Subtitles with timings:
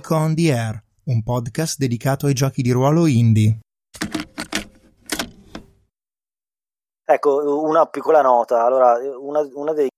[0.00, 3.58] Geek on the Air, un podcast dedicato ai giochi di ruolo indie.
[7.04, 8.64] Ecco, una piccola nota.
[8.64, 9.88] Allora, uno dei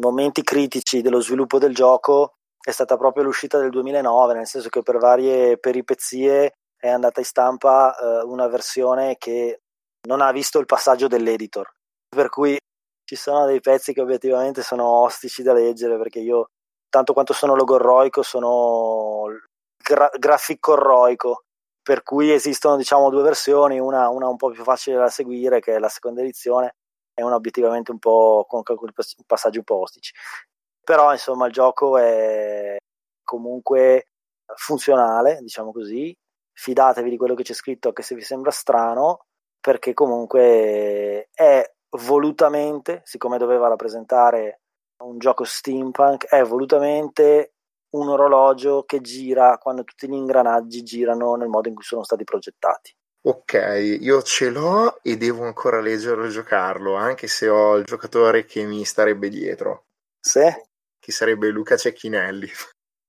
[0.00, 2.34] momenti critici dello sviluppo del gioco
[2.64, 7.26] è stata proprio l'uscita del 2009, nel senso che per varie peripezie è andata in
[7.26, 9.58] stampa eh, una versione che
[10.06, 11.68] non ha visto il passaggio dell'editor,
[12.08, 12.56] per cui
[13.04, 16.50] ci sono dei pezzi che obiettivamente sono ostici da leggere perché io
[16.88, 19.26] tanto quanto sono logorroico sono
[19.88, 21.44] gra- graficorroico
[21.82, 25.76] per cui esistono diciamo due versioni una, una, un po' più facile da seguire che
[25.76, 26.76] è la seconda edizione
[27.14, 28.62] e una obiettivamente un po' con
[29.26, 30.12] passaggi un po' ostici.
[30.84, 32.76] Però insomma il gioco è
[33.24, 34.08] comunque
[34.54, 36.14] funzionale diciamo così.
[36.52, 39.20] Fidatevi di quello che c'è scritto anche se vi sembra strano
[39.60, 44.60] perché comunque è volutamente siccome doveva rappresentare
[45.04, 47.54] un gioco steampunk è volutamente
[47.90, 52.24] un orologio che gira quando tutti gli ingranaggi girano nel modo in cui sono stati
[52.24, 52.94] progettati.
[53.22, 58.44] Ok, io ce l'ho e devo ancora leggerlo e giocarlo, anche se ho il giocatore
[58.44, 59.84] che mi starebbe dietro.
[60.20, 60.44] Sì?
[60.98, 62.48] Che sarebbe Luca Cecchinelli.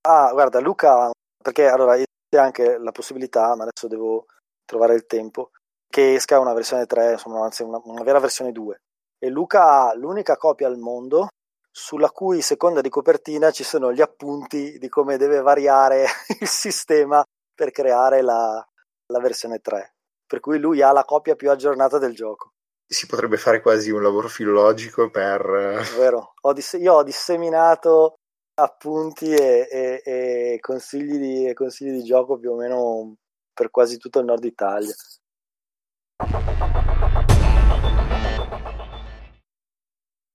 [0.08, 1.10] Ah, guarda, Luca,
[1.42, 4.26] perché allora c'è anche la possibilità, ma adesso devo
[4.64, 5.50] trovare il tempo,
[5.88, 8.80] che esca una versione 3, insomma, anzi una, una vera versione 2.
[9.18, 11.28] E Luca ha l'unica copia al mondo
[11.70, 16.06] sulla cui seconda di copertina ci sono gli appunti di come deve variare
[16.40, 18.66] il sistema per creare la,
[19.06, 19.94] la versione 3.
[20.26, 22.52] Per cui lui ha la copia più aggiornata del gioco.
[22.86, 25.40] Si potrebbe fare quasi un lavoro filologico per...
[25.40, 28.14] È vero, ho dis- io ho disseminato
[28.54, 33.14] appunti e, e, e, consigli di, e consigli di gioco più o meno
[33.52, 34.94] per quasi tutto il nord Italia.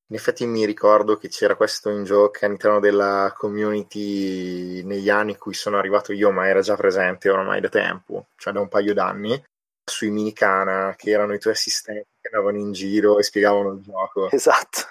[0.07, 5.39] In effetti mi ricordo che c'era questo in gioco all'interno della community negli anni in
[5.39, 8.93] cui sono arrivato io, ma era già presente oramai da tempo, cioè da un paio
[8.93, 9.43] d'anni,
[9.83, 14.29] sui minicana, che erano i tuoi assistenti che andavano in giro e spiegavano il gioco.
[14.31, 14.81] Esatto,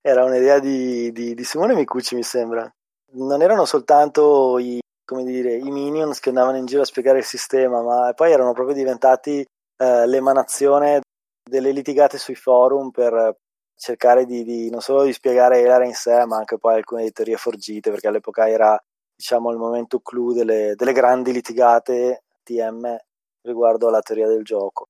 [0.00, 2.70] era un'idea di, di, di Simone Micucci mi sembra.
[3.14, 4.78] Non erano soltanto i,
[5.24, 8.76] dire, i minions che andavano in giro a spiegare il sistema, ma poi erano proprio
[8.76, 11.00] diventati eh, l'emanazione
[11.42, 13.34] delle litigate sui forum per,
[13.76, 17.36] cercare di, di, non solo di spiegare l'era in sé, ma anche poi alcune teorie
[17.36, 18.82] forgite, perché all'epoca era
[19.14, 22.96] diciamo il momento clou delle, delle grandi litigate TM
[23.42, 24.88] riguardo alla teoria del gioco.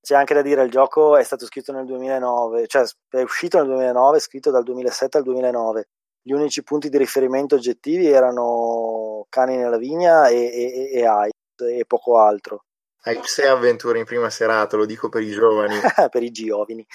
[0.00, 3.66] C'è anche da dire, il gioco è stato scritto nel 2009, cioè è uscito nel
[3.66, 5.88] 2009, scritto dal 2007 al 2009.
[6.22, 11.84] Gli unici punti di riferimento oggettivi erano Cani nella vigna e, e, e AI e
[11.86, 12.62] poco altro
[13.08, 15.74] hai sei avventure in prima serata, lo dico per i giovani.
[16.10, 16.86] per i giovani.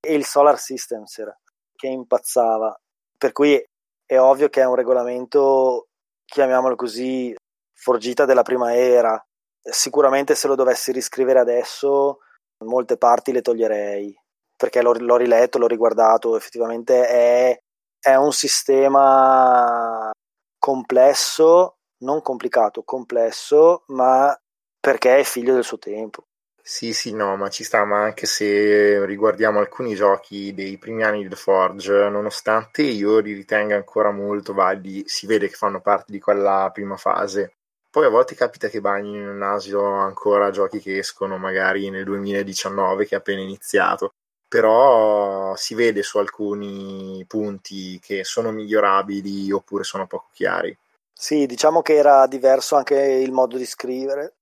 [0.00, 1.36] E il Solar Systems era,
[1.74, 2.78] che impazzava.
[3.16, 3.62] Per cui
[4.04, 5.88] è ovvio che è un regolamento,
[6.24, 7.34] chiamiamolo così,
[7.72, 9.20] forgita della prima era.
[9.62, 12.18] Sicuramente se lo dovessi riscrivere adesso,
[12.64, 14.14] molte parti le toglierei,
[14.56, 17.58] perché l'ho, l'ho riletto, l'ho riguardato, effettivamente è,
[17.98, 20.10] è un sistema
[20.58, 24.38] complesso, non complicato, complesso, ma
[24.86, 26.26] perché è figlio del suo tempo.
[26.62, 31.24] Sì, sì, no, ma ci sta, ma anche se riguardiamo alcuni giochi dei primi anni
[31.24, 36.12] di The Forge, nonostante io li ritenga ancora molto validi, si vede che fanno parte
[36.12, 37.54] di quella prima fase.
[37.90, 43.06] Poi a volte capita che bagnino il naso ancora giochi che escono magari nel 2019,
[43.06, 44.12] che è appena iniziato,
[44.46, 50.78] però si vede su alcuni punti che sono migliorabili oppure sono poco chiari.
[51.12, 54.34] Sì, diciamo che era diverso anche il modo di scrivere,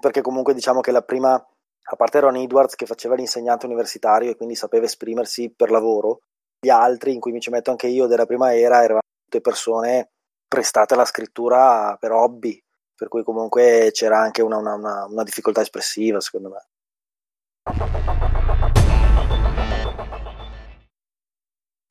[0.00, 4.36] perché comunque diciamo che la prima, a parte Ron Edwards che faceva l'insegnante universitario e
[4.36, 6.20] quindi sapeva esprimersi per lavoro,
[6.60, 10.10] gli altri, in cui mi ci metto anche io della prima era, erano tutte persone
[10.46, 12.62] prestate alla scrittura per hobby,
[12.94, 18.21] per cui comunque c'era anche una, una, una difficoltà espressiva secondo me.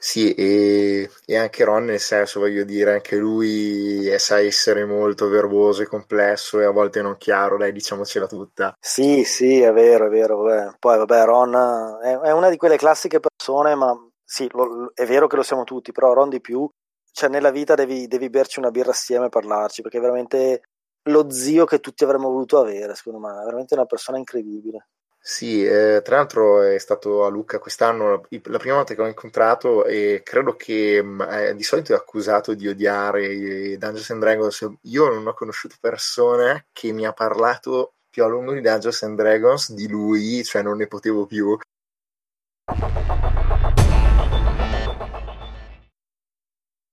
[0.03, 5.29] Sì, e, e, anche Ron, nel senso, voglio dire, anche lui è, sa essere molto
[5.29, 8.75] verboso e complesso e a volte non chiaro, dai, diciamocela tutta.
[8.79, 10.37] Sì, sì, è vero, è vero.
[10.37, 10.77] Vabbè.
[10.79, 15.27] Poi, vabbè, Ron è, è, una di quelle classiche persone, ma sì, lo, è vero
[15.27, 16.67] che lo siamo tutti, però Ron di più,
[17.11, 20.63] cioè nella vita devi, devi berci una birra assieme e parlarci, perché è veramente
[21.09, 24.87] lo zio che tutti avremmo voluto avere, secondo me, è veramente una persona incredibile.
[25.23, 29.85] Sì, eh, tra l'altro è stato a Lucca quest'anno la prima volta che l'ho incontrato
[29.85, 34.67] e credo che mm, eh, di solito è accusato di odiare Dungeons and Dragons.
[34.81, 39.15] Io non ho conosciuto persone che mi ha parlato più a lungo di Dungeons and
[39.15, 41.55] Dragons di lui, cioè non ne potevo più.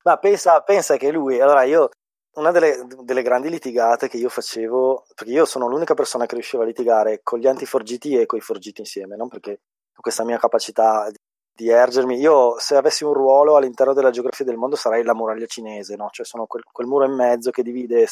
[0.04, 1.88] Ma pensa, pensa che lui, allora io,
[2.38, 6.62] una delle, delle, grandi litigate che io facevo, perché io sono l'unica persona che riusciva
[6.62, 9.60] a litigare con gli antiforgiti e con i forgiti insieme, non perché
[9.94, 11.10] questa mia capacità
[11.52, 12.16] di ergermi.
[12.18, 16.08] Io, se avessi un ruolo all'interno della geografia del mondo, sarei la muraglia cinese, no?
[16.10, 18.06] Cioè sono quel, quel muro in mezzo che divide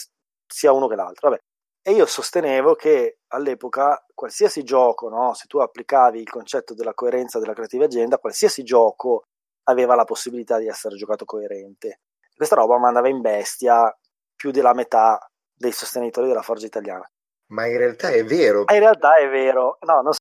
[0.46, 1.30] sia uno che l'altro.
[1.30, 1.40] Vabbè.
[1.82, 5.34] E io sostenevo che all'epoca qualsiasi gioco, no?
[5.34, 9.26] se tu applicavi il concetto della coerenza della creativa agenda, qualsiasi gioco
[9.68, 12.00] aveva la possibilità di essere giocato coerente.
[12.34, 13.96] Questa roba mandava in bestia
[14.36, 15.18] più della metà
[15.52, 17.08] dei sostenitori della Forza Italiana.
[17.48, 18.64] Ma in realtà è vero.
[18.64, 20.12] Ma in realtà è vero, no, non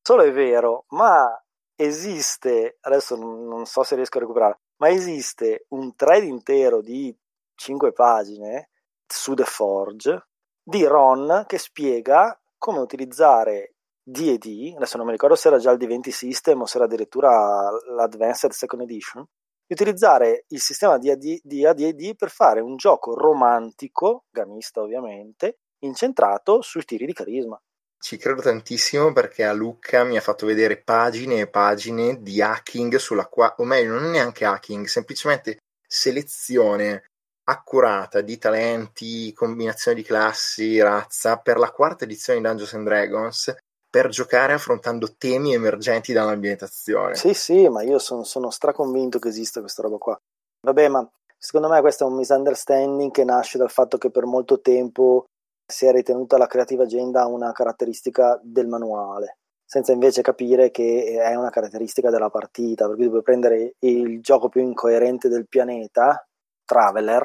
[0.00, 1.42] solo è vero, ma
[1.74, 7.16] esiste, adesso non so se riesco a recuperare, ma esiste un thread intero di
[7.54, 8.70] 5 pagine
[9.06, 10.28] su The Forge
[10.62, 15.78] di Ron che spiega come utilizzare D&D, adesso non mi ricordo se era già il
[15.78, 19.26] D20 System o se era addirittura l'Advanced Second Edition,
[19.66, 26.84] di utilizzare il sistema di AD&D per fare un gioco romantico, gamista ovviamente, incentrato sui
[26.84, 27.60] tiri di carisma.
[27.98, 32.96] Ci credo tantissimo perché a Lucca mi ha fatto vedere pagine e pagine di hacking
[32.96, 35.56] sulla quale, o meglio, non è neanche hacking, semplicemente
[35.86, 37.04] selezione
[37.44, 43.54] accurata di talenti, combinazione di classi, razza per la quarta edizione di Dungeons and Dragons
[43.94, 47.14] per giocare affrontando temi emergenti dall'ambientazione.
[47.14, 50.20] Sì, sì, ma io sono, sono straconvinto che esista questa roba qua.
[50.66, 51.08] Vabbè, ma
[51.38, 55.26] secondo me questo è un misunderstanding che nasce dal fatto che per molto tempo
[55.64, 61.36] si è ritenuta la creativa agenda una caratteristica del manuale, senza invece capire che è
[61.36, 66.26] una caratteristica della partita, per cui puoi prendere il gioco più incoerente del pianeta,
[66.64, 67.24] Traveler.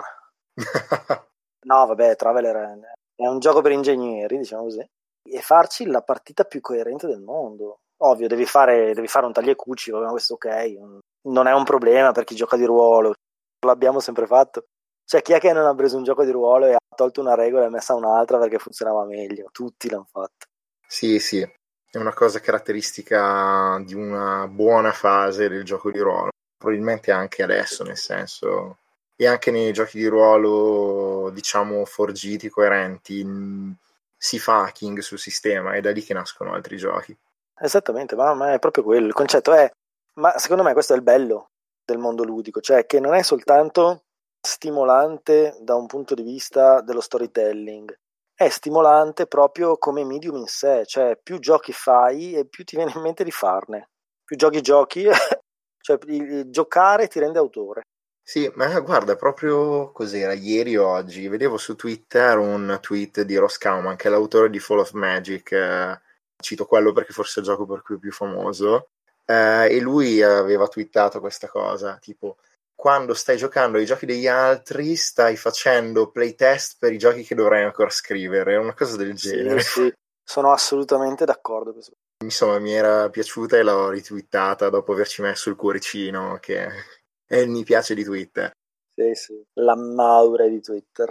[1.66, 2.80] no, vabbè, Traveler
[3.16, 4.88] è un gioco per ingegneri, diciamo così,
[5.24, 7.80] e farci la partita più coerente del mondo.
[8.02, 10.78] Ovvio, devi fare, devi fare un tagli e cuci, vabbè, questo ok,
[11.24, 13.14] non è un problema per chi gioca di ruolo,
[13.66, 14.66] l'abbiamo sempre fatto.
[15.06, 17.36] Cioè, chi è che non ha preso un gioco di ruolo e ha tolto una
[17.36, 19.50] regola e messa un'altra perché funzionava meglio?
[19.52, 20.46] Tutti l'hanno fatto.
[20.88, 26.30] Sì, sì, è una cosa caratteristica di una buona fase del gioco di ruolo.
[26.58, 28.78] Probabilmente anche adesso, nel senso,
[29.16, 33.24] e anche nei giochi di ruolo, diciamo, forgiti, coerenti,
[34.22, 37.18] si fa hacking sul sistema, è da lì che nascono altri giochi.
[37.58, 39.08] Esattamente, ma, è proprio quello.
[39.08, 39.70] Il concetto è,
[40.16, 41.52] ma secondo me questo è il bello
[41.86, 44.04] del mondo ludico, cioè che non è soltanto
[44.42, 47.98] stimolante da un punto di vista dello storytelling,
[48.36, 52.92] è stimolante proprio come medium in sé, cioè più giochi fai e più ti viene
[52.94, 53.90] in mente di farne,
[54.24, 55.06] più giochi giochi,
[55.80, 55.98] cioè
[56.48, 57.84] giocare ti rende autore.
[58.30, 63.58] Sì, ma guarda, proprio cos'era ieri o oggi, vedevo su Twitter un tweet di Ross
[63.58, 66.00] Kauman, che è l'autore di Fall of Magic, eh,
[66.40, 68.90] cito quello perché forse è il gioco per cui è più famoso,
[69.26, 72.38] eh, e lui aveva twittato questa cosa, tipo
[72.76, 77.64] quando stai giocando ai giochi degli altri, stai facendo playtest per i giochi che dovrai
[77.64, 79.62] ancora scrivere, una cosa del genere.
[79.62, 79.94] Sì, sì.
[80.24, 81.74] sono assolutamente d'accordo.
[82.24, 86.68] Insomma, mi era piaciuta e l'ho ritwittata dopo averci messo il cuoricino, che
[87.30, 88.52] è il mi piace di Twitter.
[88.96, 91.08] Sì, sì, la maura di Twitter.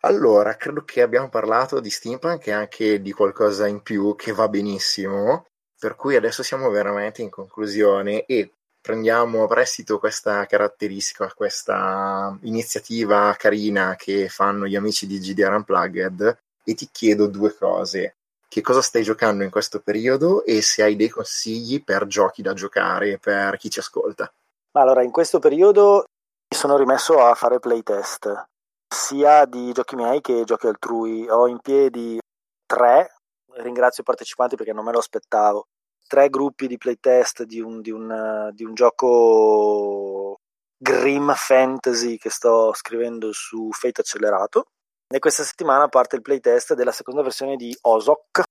[0.00, 4.46] Allora, credo che abbiamo parlato di steampunk e anche di qualcosa in più che va
[4.48, 5.46] benissimo,
[5.78, 13.34] per cui adesso siamo veramente in conclusione e prendiamo a prestito questa caratteristica, questa iniziativa
[13.38, 18.16] carina che fanno gli amici di GDR Unplugged e ti chiedo due cose.
[18.46, 22.52] Che cosa stai giocando in questo periodo e se hai dei consigli per giochi da
[22.52, 24.30] giocare per chi ci ascolta?
[24.76, 26.04] Allora, in questo periodo
[26.50, 28.44] mi sono rimesso a fare playtest,
[28.92, 31.28] sia di giochi miei che giochi altrui.
[31.28, 32.18] Ho in piedi
[32.66, 33.14] tre,
[33.58, 35.66] ringrazio i partecipanti perché non me lo aspettavo
[36.08, 40.40] tre gruppi di playtest di un, di un, di un gioco
[40.76, 44.66] Grim Fantasy che sto scrivendo su Fate Accelerato.
[45.06, 48.42] E questa settimana parte il playtest della seconda versione di Ozok,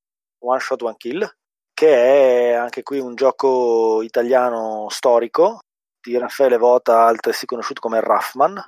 [0.45, 1.29] One Shot One Kill,
[1.73, 5.59] che è anche qui un gioco italiano storico
[6.03, 8.61] di Raffaele Vota, altresì conosciuto come Raffman,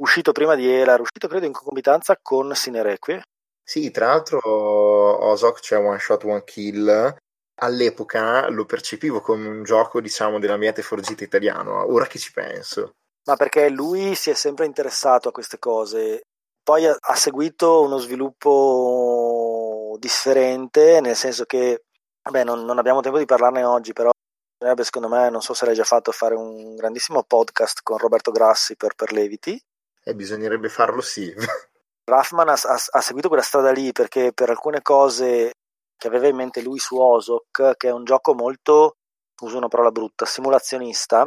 [0.00, 3.22] uscito prima di era uscito credo in concomitanza con Sinerequie.
[3.62, 7.14] Sì, tra l'altro Ozok c'è One Shot One Kill
[7.58, 12.92] all'epoca lo percepivo come un gioco, diciamo, dell'ambiente forgito italiano, ora che ci penso.
[13.24, 16.22] Ma perché lui si è sempre interessato a queste cose,
[16.62, 21.84] poi ha, ha seguito uno sviluppo differente, nel senso che,
[22.22, 24.10] vabbè, non, non abbiamo tempo di parlarne oggi, però
[24.78, 28.76] secondo me, non so se l'hai già fatto, fare un grandissimo podcast con Roberto Grassi
[28.76, 29.60] per, per Leviti.
[30.02, 31.34] E bisognerebbe farlo sì.
[32.04, 35.52] Raffman ha, ha, ha, seguito quella strada lì perché per alcune cose
[35.96, 38.96] che aveva in mente lui su Osok, che è un gioco molto,
[39.40, 41.26] uso una parola brutta, simulazionista,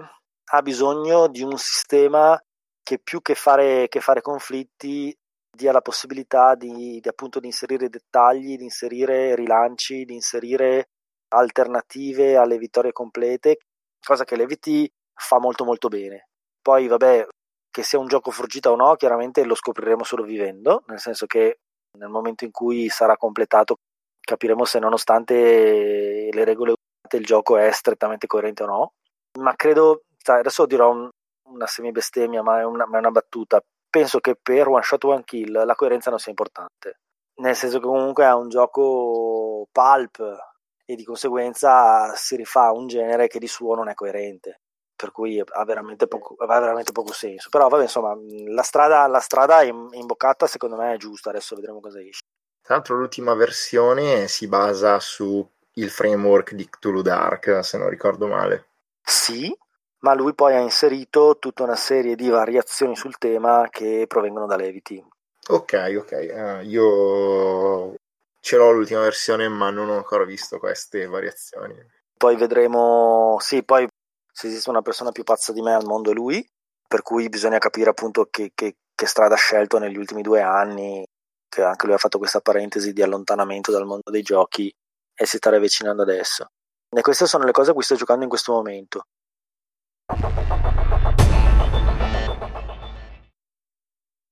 [0.51, 2.41] ha bisogno di un sistema
[2.81, 5.15] che più che fare, che fare conflitti
[5.51, 10.89] dia la possibilità di, di, appunto di inserire dettagli, di inserire rilanci, di inserire
[11.29, 13.57] alternative alle vittorie complete,
[14.05, 16.27] cosa che l'EVT fa molto molto bene.
[16.62, 17.27] Poi vabbè,
[17.71, 21.59] che sia un gioco forgita o no, chiaramente lo scopriremo solo vivendo, nel senso che
[21.98, 23.77] nel momento in cui sarà completato
[24.19, 28.93] capiremo se nonostante le regole usate il gioco è strettamente coerente o no.
[29.39, 31.09] Ma credo, adesso dirò un,
[31.50, 33.62] una semibestemmia, ma ma è una battuta.
[33.89, 37.00] Penso che per One Shot One Kill la coerenza non sia importante.
[37.41, 40.49] Nel senso che comunque è un gioco pulp
[40.89, 44.62] e di conseguenza si rifà a un genere che di suo non è coerente
[44.96, 47.50] per cui ha veramente poco, ha veramente poco senso.
[47.50, 48.17] Però vabbè, insomma,
[48.48, 52.24] la strada, la strada imboccata secondo me è giusta, adesso vedremo cosa esce.
[52.62, 58.65] Tra l'altro l'ultima versione si basa sul framework di Cthulhu Dark, se non ricordo male.
[59.01, 59.55] Sì,
[60.00, 64.55] ma lui poi ha inserito tutta una serie di variazioni sul tema che provengono da
[64.55, 65.01] Levity.
[65.50, 67.96] Ok, ok, uh, io
[68.39, 71.75] ce l'ho l'ultima versione ma non ho ancora visto queste variazioni.
[72.17, 73.88] Poi vedremo, sì, poi
[74.31, 76.46] se esiste una persona più pazza di me al mondo è lui,
[76.88, 81.05] per cui bisogna capire appunto che, che, che strada ha scelto negli ultimi due anni,
[81.48, 84.74] che anche lui ha fatto questa parentesi di allontanamento dal mondo dei giochi
[85.13, 86.48] e si sta avvicinando adesso.
[86.89, 89.03] E queste sono le cose a cui sto giocando in questo momento.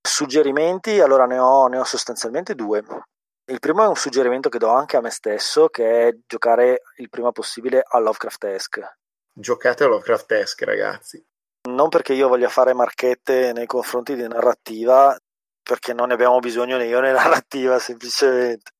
[0.02, 2.84] Suggerimenti, allora ne ho, ne ho sostanzialmente due.
[3.50, 7.10] Il primo è un suggerimento che do anche a me stesso, che è giocare il
[7.10, 8.98] prima possibile a Lovecraft-esque
[9.40, 11.24] giocate a Lovecraft-esque, ragazzi.
[11.70, 15.16] Non perché io voglia fare marchette nei confronti di narrativa,
[15.62, 18.72] perché non ne abbiamo bisogno né io né narrativa, semplicemente,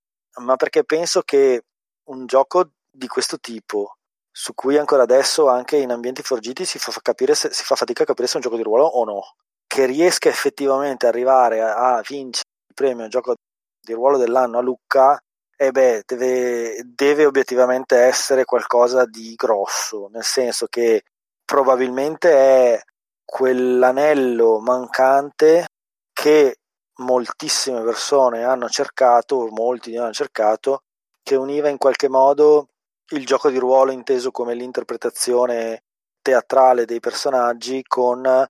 [0.42, 1.64] ma perché penso che
[2.10, 3.98] un gioco di questo tipo,
[4.32, 8.04] su cui ancora adesso anche in ambienti forgiti si fa, capire se, si fa fatica
[8.04, 9.36] a capire se è un gioco di ruolo o no,
[9.68, 13.36] che riesca effettivamente ad arrivare a, a vincere il premio gioco
[13.88, 15.20] di ruolo dell'anno a Lucca
[15.60, 21.02] eh beh, deve, deve obiettivamente essere qualcosa di grosso, nel senso che
[21.44, 22.82] probabilmente è
[23.26, 25.66] quell'anello mancante
[26.14, 26.58] che
[27.00, 30.84] moltissime persone hanno cercato, molti hanno cercato,
[31.24, 32.68] che univa in qualche modo
[33.12, 35.86] il gioco di ruolo inteso come l'interpretazione
[36.22, 38.48] teatrale dei personaggi con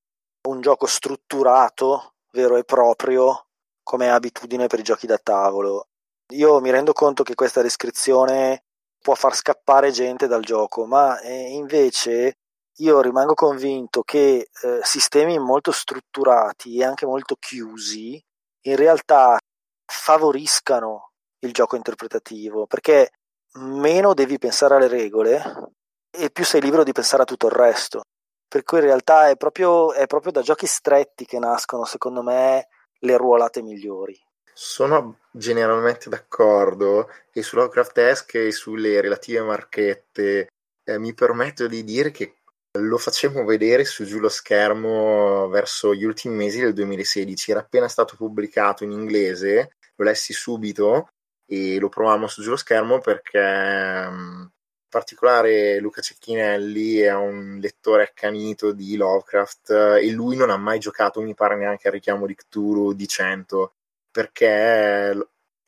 [0.47, 3.46] un gioco strutturato, vero e proprio,
[3.87, 5.87] come abitudine per i giochi da tavolo.
[6.33, 8.65] Io mi rendo conto che questa descrizione
[9.01, 12.33] può far scappare gente dal gioco, ma eh, invece
[12.79, 18.21] io rimango convinto che eh, sistemi molto strutturati e anche molto chiusi
[18.65, 19.37] in realtà
[19.85, 21.11] favoriscano
[21.45, 23.11] il gioco interpretativo, perché
[23.53, 25.71] meno devi pensare alle regole
[26.11, 28.01] e più sei libero di pensare a tutto il resto.
[28.49, 32.67] Per cui in realtà è proprio, è proprio da giochi stretti che nascono, secondo me,
[32.99, 34.19] le ruolate migliori.
[34.53, 40.47] Sono generalmente d'accordo e su Lovecraft-esque e sulle relative marchette
[40.83, 42.37] eh, mi permetto di dire che
[42.79, 47.51] lo facemmo vedere su giù lo schermo verso gli ultimi mesi del 2016.
[47.51, 51.09] Era appena stato pubblicato in inglese, lo lessi subito
[51.45, 54.45] e lo provammo su giù lo schermo perché mm,
[54.89, 59.69] particolare Luca Cecchinelli è un lettore accanito di Lovecraft
[60.01, 63.73] e lui non ha mai giocato, mi pare, neanche al richiamo di Cthulhu di 100
[64.11, 65.15] perché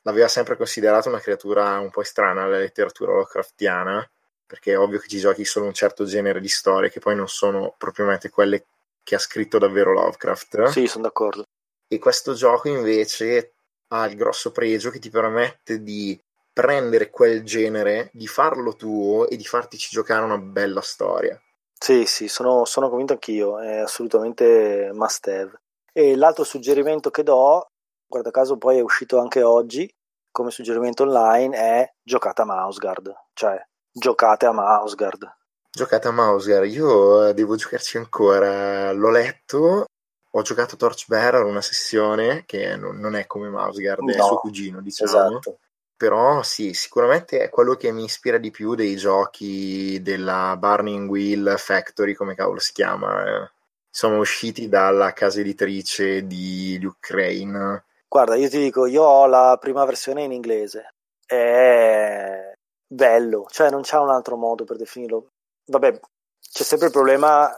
[0.02, 4.10] l'aveva sempre considerato una creatura un po' strana alla letteratura Lovecraftiana,
[4.46, 7.28] perché è ovvio che ci giochi solo un certo genere di storie che poi non
[7.28, 8.64] sono propriamente quelle
[9.02, 10.64] che ha scritto davvero Lovecraft.
[10.64, 11.44] Sì, sono d'accordo.
[11.86, 13.52] E questo gioco invece
[13.88, 16.20] ha il grosso pregio che ti permette di
[16.52, 21.40] prendere quel genere, di farlo tuo e di fartici giocare una bella storia.
[21.78, 25.60] Sì, sì, sono, sono convinto anch'io, è assolutamente must have.
[25.92, 27.66] E l'altro suggerimento che do
[28.06, 29.88] guarda caso poi è uscito anche oggi
[30.30, 35.36] come suggerimento online è giocate a Mouseguard, cioè giocate a Mouseguard.
[35.70, 39.86] Giocate a Mouseguard, io eh, devo giocarci ancora, l'ho letto,
[40.32, 45.10] ho giocato Torchbearer una sessione che non è come Mouseguard, no, è suo cugino diciamo.
[45.38, 45.58] Esatto.
[46.00, 51.56] Però sì, sicuramente è quello che mi ispira di più dei giochi della Burning Wheel
[51.58, 53.22] Factory, come cavolo si chiama.
[53.26, 53.50] Eh.
[53.90, 59.84] Sono usciti dalla casa editrice di Ukraine Guarda, io ti dico, io ho la prima
[59.84, 60.94] versione in inglese.
[61.24, 62.52] È
[62.84, 65.28] bello, cioè non c'è un altro modo per definirlo.
[65.66, 66.00] Vabbè,
[66.40, 67.48] c'è sempre il problema,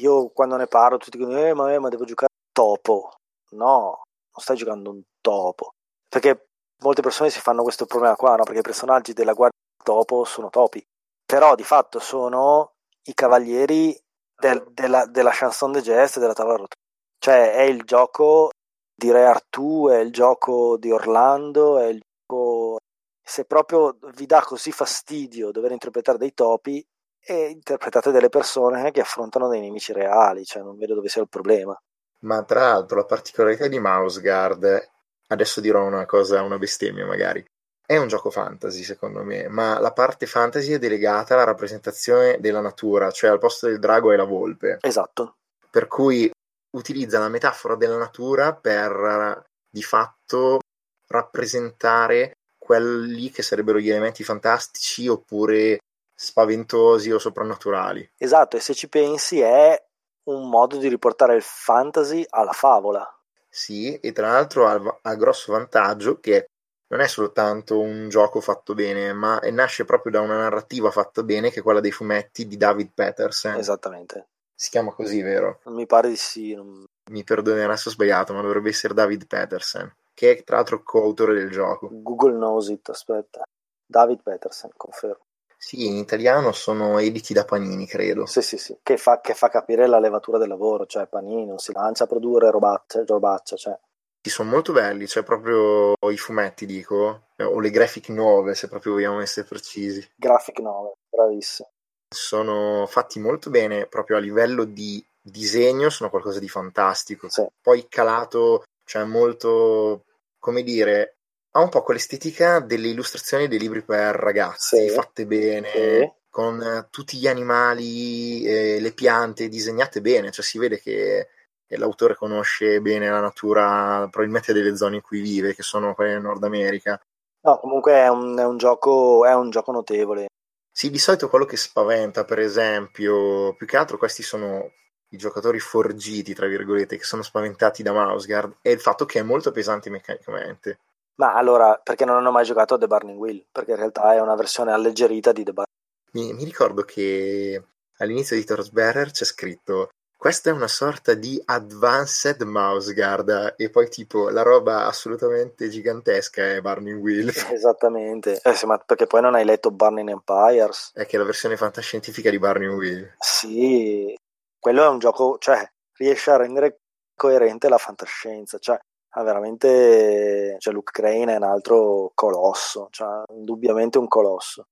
[0.00, 3.14] io quando ne parlo tutti dicono, eh, ma, eh, ma devo giocare topo.
[3.52, 5.72] No, non stai giocando un topo.
[6.06, 6.48] Perché
[6.82, 8.44] molte persone si fanno questo problema qua, no?
[8.44, 10.84] Perché i personaggi della guardia topo sono topi.
[11.24, 13.98] Però di fatto sono i cavalieri
[14.36, 16.74] del, della, della chanson de geste della tavola rotonda
[17.18, 18.50] Cioè è il gioco
[18.94, 22.78] di Re Artù, è il gioco di Orlando, è il gioco...
[23.26, 26.84] Se proprio vi dà così fastidio dover interpretare dei topi,
[27.26, 31.28] e interpretate delle persone che affrontano dei nemici reali, cioè non vedo dove sia il
[31.28, 31.76] problema.
[32.20, 34.90] Ma tra l'altro la particolarità di Mouse Guard,
[35.28, 37.44] adesso dirò una cosa, una bestemmia magari,
[37.86, 42.60] è un gioco fantasy secondo me, ma la parte fantasy è delegata alla rappresentazione della
[42.60, 44.78] natura, cioè al posto del drago è la volpe.
[44.80, 45.36] Esatto.
[45.70, 46.30] Per cui
[46.70, 50.60] utilizza la metafora della natura per di fatto
[51.08, 55.78] rappresentare quelli che sarebbero gli elementi fantastici oppure
[56.14, 58.12] spaventosi o soprannaturali.
[58.16, 59.76] Esatto, e se ci pensi è
[60.24, 63.06] un modo di riportare il fantasy alla favola.
[63.54, 66.48] Sì, e tra l'altro ha, ha grosso vantaggio che
[66.88, 71.52] non è soltanto un gioco fatto bene, ma nasce proprio da una narrativa fatta bene
[71.52, 73.54] che è quella dei fumetti di David Peterson.
[73.54, 74.26] Esattamente.
[74.52, 75.60] Si chiama così, vero?
[75.66, 76.52] Mi pare di sì.
[76.52, 76.84] Non...
[77.12, 81.34] Mi perdonerà se ho sbagliato, ma dovrebbe essere David Peterson, che è tra l'altro coautore
[81.34, 81.88] del gioco.
[81.92, 83.44] Google knows it, aspetta.
[83.86, 85.23] David Peterson, confermo.
[85.66, 88.26] Sì, in italiano sono editi da Panini, credo.
[88.26, 91.56] Sì, sì, sì, che fa, che fa capire la levatura del lavoro, cioè Panini non
[91.56, 93.78] si lancia a produrre robaccia, robaccia cioè.
[94.20, 98.92] Sì, sono molto belli, cioè proprio i fumetti, dico, o le graphic novel, se proprio
[98.92, 100.06] vogliamo essere precisi.
[100.16, 101.70] Graphic novel, bravissimo.
[102.14, 107.30] Sono fatti molto bene, proprio a livello di disegno, sono qualcosa di fantastico.
[107.30, 107.46] Sì.
[107.62, 110.04] Poi calato, cioè molto,
[110.38, 111.16] come dire,
[111.56, 114.88] ha un po' quell'estetica delle illustrazioni dei libri per ragazzi, Sì.
[114.88, 116.12] fatte bene, Sì.
[116.28, 121.28] con eh, tutti gli animali, e le piante disegnate bene, cioè si vede che
[121.76, 126.22] l'autore conosce bene la natura, probabilmente delle zone in cui vive, che sono quelle del
[126.22, 127.00] Nord America.
[127.42, 130.26] No, comunque è un, è un gioco, è un gioco notevole.
[130.72, 134.72] Sì, di solito quello che spaventa, per esempio, più che altro questi sono
[135.08, 139.22] i giocatori forgiti, tra virgolette, che sono spaventati da Mouseguard, è il fatto che è
[139.22, 140.78] molto pesante meccanicamente.
[141.16, 143.46] Ma allora, perché non hanno mai giocato a The Burning Wheel?
[143.50, 145.66] Perché in realtà è una versione alleggerita di The Burning
[146.12, 147.62] Mi, mi ricordo che
[147.98, 149.90] all'inizio di Torchbearer c'è scritto
[150.24, 156.42] questa è una sorta di advanced mouse guard e poi tipo la roba assolutamente gigantesca
[156.42, 157.28] è Burning Wheel Wheel.
[157.52, 158.40] Esattamente.
[158.42, 160.92] Eh sì, ma perché poi non hai letto Burning Empires?
[160.94, 164.16] è che è la versione fantascientifica di Burning Wheel Sì,
[164.58, 166.78] quello è un gioco, cioè, riesce a rendere
[167.14, 168.78] coerente la fantascienza, cioè,
[169.16, 174.66] ha veramente, cioè, Luke Crane è un altro colosso, cioè, indubbiamente un colosso.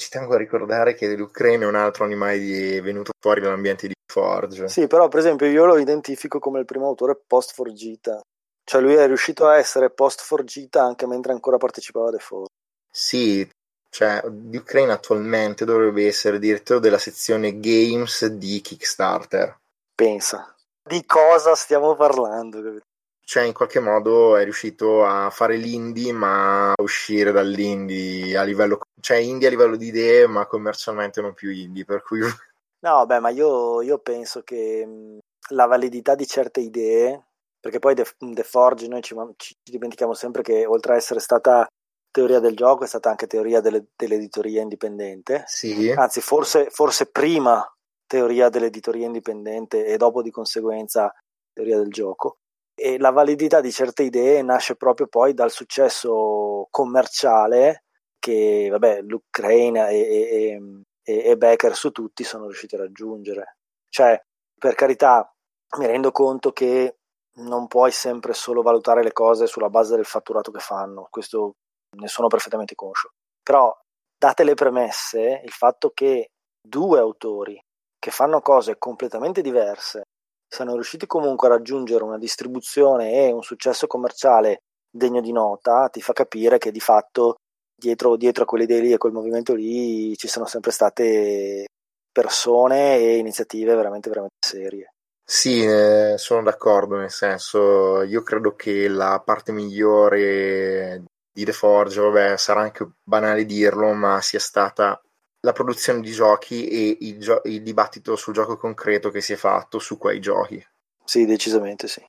[0.00, 3.92] ci tengo a ricordare che l'Ucraina è un altro animale di- venuto fuori dall'ambiente di
[4.10, 8.18] Forge Sì, però per esempio io lo identifico come il primo autore post Forgita,
[8.64, 12.48] cioè lui è riuscito a essere post Forgita anche mentre ancora partecipava a The Forge.
[12.90, 13.48] Sì,
[13.90, 19.58] cioè l'Ucraina attualmente dovrebbe essere direttore della sezione games di Kickstarter
[19.94, 22.80] Pensa, di cosa stiamo parlando?
[23.22, 28.80] cioè in qualche modo è riuscito a fare l'indie ma a uscire dall'indie a livello
[29.00, 32.20] cioè indie a livello di idee ma commercialmente non più indie per cui
[32.82, 35.18] No, beh, ma io, io penso che mh,
[35.50, 37.26] la validità di certe idee,
[37.60, 41.66] perché poi The, The Forge noi ci, ci dimentichiamo sempre che oltre a essere stata
[42.10, 47.64] teoria del gioco è stata anche teoria delle, dell'editoria indipendente, sì anzi forse, forse prima
[48.06, 51.14] teoria dell'editoria indipendente e dopo di conseguenza
[51.52, 52.38] teoria del gioco.
[52.74, 57.84] E la validità di certe idee nasce proprio poi dal successo commerciale
[58.18, 60.60] che, vabbè, Luke Crane e, e,
[61.02, 63.58] e, e Becker su tutti sono riusciti a raggiungere.
[63.88, 64.20] Cioè,
[64.58, 65.32] per carità,
[65.78, 66.96] mi rendo conto che
[67.34, 71.56] non puoi sempre solo valutare le cose sulla base del fatturato che fanno, questo
[71.96, 73.10] ne sono perfettamente conscio.
[73.42, 73.76] Però,
[74.18, 76.28] date le premesse, il fatto che
[76.60, 77.60] due autori
[77.98, 80.02] che fanno cose completamente diverse
[80.48, 86.00] siano riusciti comunque a raggiungere una distribuzione e un successo commerciale degno di nota, ti
[86.02, 87.36] fa capire che di fatto
[87.80, 91.66] dietro, dietro a quelle idee lì e quel movimento lì ci sono sempre state
[92.12, 94.90] persone e iniziative veramente, veramente serie.
[95.24, 102.00] Sì, eh, sono d'accordo, nel senso, io credo che la parte migliore di The Forge,
[102.00, 105.00] vabbè, sarà anche banale dirlo, ma sia stata
[105.40, 109.36] la produzione di giochi e il, gio- il dibattito sul gioco concreto che si è
[109.36, 110.64] fatto su quei giochi.
[111.04, 112.04] Sì, decisamente sì.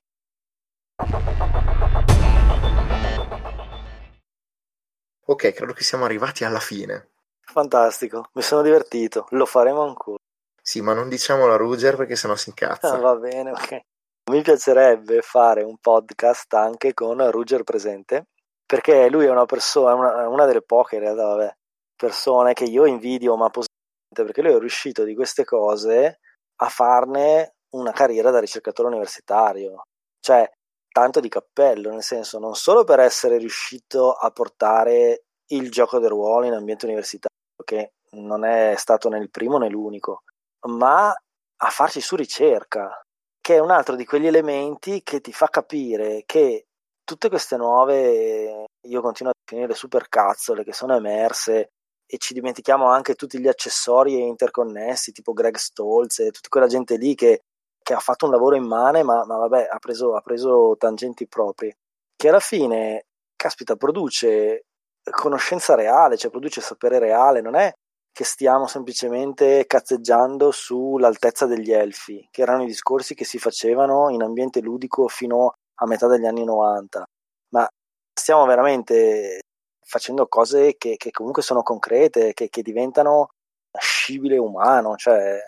[5.24, 7.10] Ok, credo che siamo arrivati alla fine.
[7.40, 10.16] Fantastico, mi sono divertito, lo faremo ancora.
[10.60, 12.96] Sì, ma non diciamolo a Ruger perché sennò si Ah, incazza.
[12.98, 13.80] va bene, ok.
[14.30, 18.28] Mi piacerebbe fare un podcast anche con Ruger presente,
[18.72, 21.56] perché lui è una persona, una, una delle poche in realtà, vabbè,
[21.94, 23.66] persone che io invidio, ma pos-
[24.08, 26.20] perché lui è riuscito di queste cose
[26.56, 29.82] a farne una carriera da ricercatore universitario.
[30.18, 30.50] Cioè,
[30.90, 36.08] tanto di cappello, nel senso, non solo per essere riuscito a portare il gioco del
[36.08, 40.22] ruolo in ambiente universitario, che non è stato né il primo né l'unico,
[40.68, 43.02] ma a farci su ricerca,
[43.38, 46.68] che è un altro di quegli elementi che ti fa capire che
[47.04, 51.70] tutte queste nuove, io continuo a definire supercazzole che sono emerse
[52.06, 56.96] e ci dimentichiamo anche tutti gli accessori interconnessi, tipo Greg Stolz e tutta quella gente
[56.96, 57.42] lì che,
[57.82, 61.74] che ha fatto un lavoro immane, ma, ma vabbè, ha preso, ha preso tangenti propri,
[62.14, 64.64] che alla fine, caspita, produce
[65.10, 67.72] conoscenza reale, cioè produce sapere reale, non è
[68.12, 74.22] che stiamo semplicemente cazzeggiando sull'altezza degli elfi, che erano i discorsi che si facevano in
[74.22, 77.04] ambiente ludico fino a metà degli anni 90,
[77.50, 77.68] ma
[78.12, 79.40] stiamo veramente
[79.84, 83.30] facendo cose che, che comunque sono concrete, che, che diventano
[83.78, 85.40] scibile umano, cioè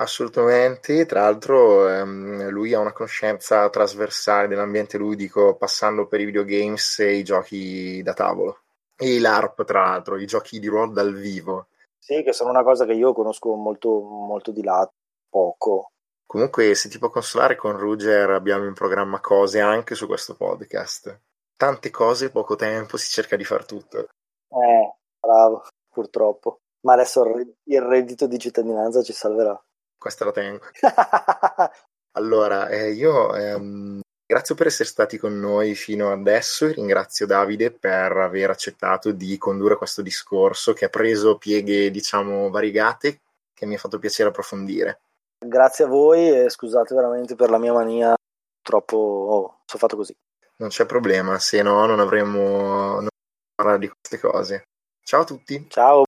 [0.00, 7.00] Assolutamente, tra l'altro ehm, lui ha una conoscenza trasversale dell'ambiente ludico passando per i videogames
[7.00, 8.60] e i giochi da tavolo.
[8.96, 11.66] E l'ARP, tra l'altro, i giochi di ruolo dal vivo.
[11.98, 14.92] Sì, che sono una cosa che io conosco molto, molto di lato,
[15.28, 15.89] poco.
[16.30, 21.18] Comunque, se ti può consolare con Ruger, abbiamo in programma cose anche su questo podcast
[21.60, 23.98] tante cose, poco tempo, si cerca di far tutto.
[23.98, 26.60] Eh, bravo, purtroppo.
[26.86, 27.22] Ma adesso
[27.64, 29.62] il reddito di cittadinanza ci salverà.
[29.98, 30.64] Questa la tengo.
[32.16, 37.70] allora, eh, io ehm, grazie per essere stati con noi fino adesso e ringrazio Davide
[37.70, 43.20] per aver accettato di condurre questo discorso che ha preso pieghe, diciamo, variegate
[43.52, 45.00] che mi ha fatto piacere approfondire.
[45.44, 48.14] Grazie a voi e scusate veramente per la mia mania,
[48.62, 50.14] troppo oh, sono fatto così
[50.60, 53.08] non c'è problema, se no non avremmo non
[53.54, 54.64] parlare di queste cose.
[55.02, 55.66] Ciao a tutti.
[55.68, 56.04] Ciao.